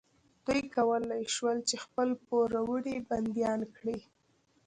دوی 0.45 0.61
کولی 0.75 1.23
شول 1.35 1.57
چې 1.69 1.75
خپل 1.85 2.09
پوروړي 2.25 2.95
بندیان 3.09 3.61
کړي. 3.75 3.99